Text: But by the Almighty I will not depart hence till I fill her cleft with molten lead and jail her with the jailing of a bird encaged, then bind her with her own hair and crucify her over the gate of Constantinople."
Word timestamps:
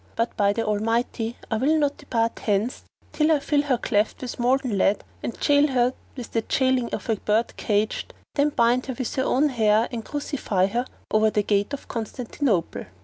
But 0.15 0.35
by 0.35 0.51
the 0.51 0.65
Almighty 0.65 1.37
I 1.51 1.57
will 1.57 1.77
not 1.77 1.97
depart 1.97 2.39
hence 2.39 2.85
till 3.13 3.31
I 3.31 3.37
fill 3.37 3.61
her 3.61 3.77
cleft 3.77 4.21
with 4.23 4.39
molten 4.39 4.75
lead 4.75 5.03
and 5.21 5.39
jail 5.39 5.67
her 5.67 5.93
with 6.17 6.31
the 6.31 6.41
jailing 6.41 6.91
of 6.91 7.07
a 7.07 7.17
bird 7.17 7.51
encaged, 7.51 8.15
then 8.33 8.49
bind 8.49 8.87
her 8.87 8.95
with 8.97 9.13
her 9.13 9.23
own 9.23 9.49
hair 9.49 9.87
and 9.91 10.03
crucify 10.03 10.65
her 10.65 10.87
over 11.11 11.29
the 11.29 11.43
gate 11.43 11.71
of 11.71 11.87
Constantinople." 11.87 12.85